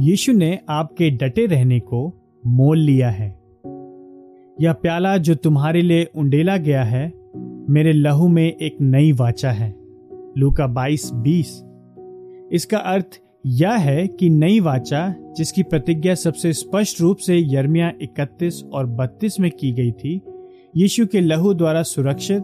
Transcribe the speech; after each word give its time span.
यीशु 0.00 0.32
ने 0.32 0.58
आपके 0.68 1.10
डटे 1.10 1.46
रहने 1.46 1.80
को 1.80 2.14
मोल 2.46 2.78
लिया 2.78 3.10
है। 3.10 3.28
यह 4.60 4.72
प्याला 4.72 5.16
जो 5.16 5.34
तुम्हारे 5.34 5.82
लिए 5.82 6.08
उंडेला 6.16 6.56
गया 6.56 6.84
है, 6.84 7.12
मेरे 7.70 7.92
लहू 7.92 8.28
में 8.28 8.56
एक 8.56 8.76
नई 8.80 9.12
वाचा 9.12 9.50
है। 9.50 9.74
लूका 10.38 10.66
बाईस 10.66 11.10
बीस। 11.14 11.64
इसका 12.52 12.78
अर्थ 12.78 13.20
यह 13.46 13.72
है 13.72 14.06
कि 14.06 14.30
नई 14.30 14.60
वाचा, 14.60 15.14
जिसकी 15.36 15.62
प्रतिज्ञा 15.62 16.14
सबसे 16.14 16.52
स्पष्ट 16.52 17.00
रूप 17.00 17.16
से 17.16 17.54
यर्मिया 17.54 17.92
31 18.02 18.64
और 18.72 18.86
32 18.86 19.40
में 19.40 19.50
की 19.50 19.72
गई 19.72 19.92
थी, 19.92 20.20
यीशु 20.76 21.06
के 21.06 21.20
लहू 21.20 21.54
द्वारा 21.54 21.82
सुरक्षित 21.82 22.42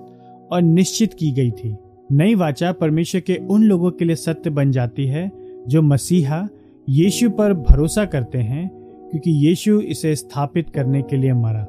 और 0.52 0.62
निश्चित 0.62 1.14
की 1.14 1.30
गई 1.30 1.50
थी। 1.50 1.76
नई 2.12 2.34
वाचा 2.34 2.72
परमेश्वर 2.72 3.20
के 3.20 3.34
उन 3.34 3.62
लोगों 3.62 3.90
के 3.90 4.04
लिए 4.04 4.16
सत्य 4.16 4.50
बन 4.50 4.70
जाती 4.70 5.06
है, 5.06 5.32
जो 5.68 5.82
मसीहा 5.82 6.48
यीशु 6.88 7.30
पर 7.30 7.52
भरोसा 7.52 8.04
करते 8.04 8.38
हैं, 8.38 8.68
क्योंकि 9.10 9.30
यीशु 9.30 9.80
इसे 9.80 10.16
स्थापित 10.16 10.70
करने 10.70 11.02
के 11.02 11.16
लिए 11.16 11.32
मरा। 11.32 11.62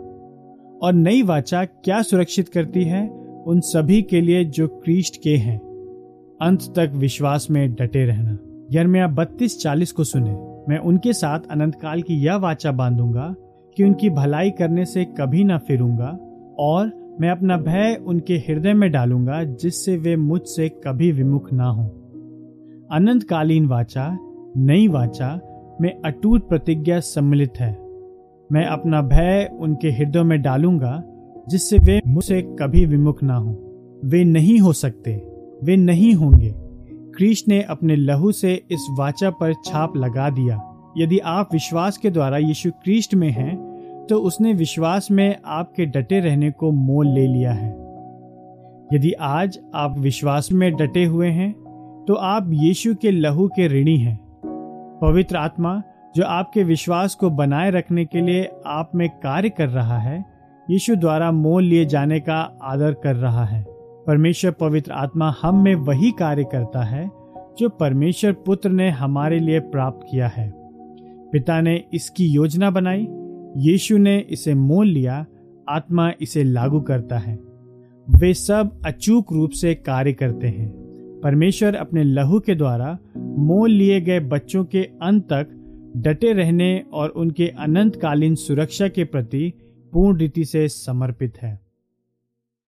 और 0.82 0.94
नई 0.94 1.22
वाचा 1.22 1.66
क्या 1.66 2.02
सुरक्षित 2.02 2.50
करती 2.50 2.84
है? 2.84 3.10
उन 3.48 3.60
सभी 3.60 4.02
के 4.02 4.22
लिए 4.22 4.46
जो 4.46 4.68
क्रीस्ट 4.68 5.24
के 5.24 5.38
हैं। 5.38 5.58
अंत 6.42 6.62
तक 6.62 6.92
विश्वास 6.96 7.48
में 7.52 7.74
डटे 7.74 8.06
रहना। 8.06 8.38
यरमिया 8.72 9.08
बत्तीस 9.08 9.60
चालीस 9.60 9.92
को 9.92 10.04
सुने। 10.04 10.32
मैं 10.70 10.78
उनके 10.78 11.14
साथ 11.14 11.40
अनंत 11.52 11.76
काल 11.76 12.02
की 12.02 12.14
यह 12.14 12.36
वाचा 12.36 12.72
बांधूँगा 12.72 13.36
कि 13.78 13.84
उनकी 13.84 14.10
भलाई 14.10 14.50
करने 14.50 14.86
से 14.86 15.06
कभी 15.06 15.44
ना 15.44 15.58
फिरूँगा, 15.58 16.20
और 16.60 17.18
मैं 17.22 17.30
अपना 17.30 17.58
भय 17.58 17.98
उनके 18.06 18.34
हृदय 18.34 18.74
में 18.74 18.92
डालूँगा 18.92 19.44
जिससे 19.44 19.98
वे 19.98 20.16
मुझसे 20.16 20.70
कभी 20.70 21.12
विमुख 21.12 21.54
ना 21.54 21.66
हो। 21.66 21.84
अनंतकालीन 22.92 23.66
वाचा 23.66 24.18
नई 24.58 24.88
वाचा, 24.88 25.40
में 25.82 26.02
अटूट 26.06 26.48
प्रतिज्ञा 26.50 27.00
सम्मिलित 27.00 27.60
है। 27.60 27.72
मैं 28.50 28.66
अपना 28.66 29.02
भय 29.02 29.50
उनके 29.60 29.92
हृदय 29.92 30.24
में 30.24 30.42
डालूँगा, 30.42 31.02
जिससे 31.50 31.78
वे 31.78 32.00
मुझसे 32.08 32.42
कभी 32.60 32.86
विमुख 32.86 33.24
ना 33.24 33.36
हो। 33.36 33.52
वे 34.06 34.24
नहीं 34.24 34.60
हो 34.60 34.74
सकते, 34.74 35.16
वे 35.64 35.76
नहीं 35.78 36.14
होंगे। 36.14 36.54
कृष्ण 37.18 37.52
ने 37.52 37.62
अपने 37.62 37.96
लहू 37.96 38.32
से 38.32 38.54
इस 38.72 38.88
वाचा 39.00 39.30
पर 39.30 39.54
छाप 39.66 39.98
लगा 39.98 40.30
दिया। 40.30 40.60
यदि 40.98 41.20
आप 41.20 41.50
विश्वास 41.54 41.98
के 41.98 42.10
द्वारा 42.10 42.38
यीशु 42.38 42.72
कृष्ण 42.86 43.18
में 43.18 43.30
हैं 43.30 43.56
तो 44.10 44.18
उसने 44.18 44.54
विश्वास 44.54 45.08
में 45.12 45.36
आपके 45.46 45.86
डटे 45.86 46.20
रहने 46.20 46.52
को 46.52 46.72
मोल 46.72 47.08
ले 47.08 47.28
लिया 47.28 47.54
है। 47.54 47.70
यदि 48.94 49.12
आज 49.12 49.60
आप 49.76 49.98
विश्वास 50.00 50.52
में 50.52 50.72
डटे 50.76 51.06
हुए 51.06 51.28
हैं 51.28 51.52
तो 52.08 52.14
आप 52.14 52.50
यीशु 52.54 52.96
के 52.96 53.12
लहू 53.12 53.48
के 53.48 53.68
ऋणी 53.68 53.98
हैं। 53.98 54.27
पवित्र 55.02 55.36
आत्मा, 55.36 55.82
जो 56.16 56.24
आपके 56.24 56.64
विश्वास 56.64 57.16
को 57.16 57.30
बनाए 57.30 57.72
रखने 57.72 58.06
के 58.06 58.22
लिए 58.22 58.50
आप 58.66 58.92
में 58.96 59.10
कार्य 59.10 59.50
कर 59.50 59.70
रहा 59.70 59.98
है, 59.98 60.26
यीशु 60.70 60.96
द्वारा 60.96 61.32
मोल 61.32 61.64
लिए 61.64 61.86
जाने 61.86 62.20
का 62.20 62.58
आदर 62.64 62.94
कर 62.94 63.16
रहा 63.16 63.46
है। 63.46 63.66
परमेश्वर 64.08 64.52
पवित्र 64.52 64.92
आत्मा 64.92 65.36
हम 65.42 65.64
में 65.64 65.76
वही 65.76 66.12
कार्य 66.12 66.44
करता 66.44 66.84
है, 66.84 67.12
जो 67.60 67.70
परमेश्वर 67.70 68.32
पुत्र 68.32 68.70
ने 68.70 68.90
हमारे 68.90 69.40
लिए 69.40 69.60
प्राप्त 69.60 70.08
किया 70.12 70.28
है। 70.28 70.54
पिता 71.32 71.62
ने 71.62 71.84
इसकी 71.94 72.28
योजना 72.28 72.72
बनाई, 72.72 73.08
यीशु 73.58 73.98
ने 73.98 74.18
इसे 74.18 74.54
मोल 74.54 74.88
लिया, 74.88 75.26
आत्मा 75.70 76.12
इसे 76.22 76.44
लागू 76.44 76.82
करता 76.82 77.18
है। 77.18 77.40
वे 78.10 78.34
सब 78.34 78.82
अचूक 78.86 79.34
रूप 79.34 79.50
से 79.50 79.76
कार्य 79.76 80.14
करते 80.14 80.48
हैं। 80.48 80.88
परमेश्वर 81.24 81.76
अपने 81.76 82.04
लहू 82.04 82.40
के 82.40 82.56
द्वारा 82.56 82.98
मोल 83.38 83.72
लिए 83.72 84.02
गए 84.02 84.20
बच्चों 84.20 84.66
के 84.66 84.84
अंत 85.02 85.24
तक 85.24 85.48
डटे 85.98 86.34
रहने 86.34 86.84
और 86.94 87.10
उनके 87.10 87.48
अनंतकालीन 87.48 88.36
सुरक्षा 88.36 88.88
के 88.88 89.04
प्रति 89.04 89.54
पूर्ण 89.94 90.18
रीति 90.18 90.46
से 90.46 90.68
समर्पित 90.68 91.38
है। 91.38 91.67